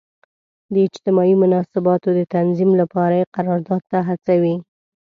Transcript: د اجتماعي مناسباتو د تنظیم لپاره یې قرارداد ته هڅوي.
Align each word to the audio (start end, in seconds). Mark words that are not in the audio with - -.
د 0.73 0.75
اجتماعي 0.87 1.33
مناسباتو 1.43 2.09
د 2.17 2.19
تنظیم 2.35 2.71
لپاره 2.81 3.13
یې 3.19 3.31
قرارداد 3.35 3.81
ته 3.91 3.99
هڅوي. 4.09 4.55